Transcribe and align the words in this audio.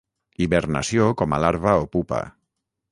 Hibernació 0.43 1.11
com 1.21 1.37
a 1.37 1.41
larva 1.45 1.79
o 1.85 1.87
pupa. 1.99 2.25